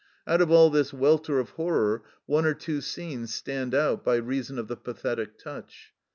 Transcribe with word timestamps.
Out 0.25 0.41
of 0.41 0.49
all 0.49 0.71
this 0.71 0.91
welter 0.91 1.39
of 1.39 1.51
horror 1.51 2.01
one 2.25 2.43
or 2.43 2.55
two 2.55 2.81
scenes 2.81 3.31
stand 3.35 3.75
out 3.75 4.03
by 4.03 4.15
reason 4.15 4.57
of 4.57 4.67
the 4.67 4.75
pathetic 4.75 5.37
touch. 5.37 5.93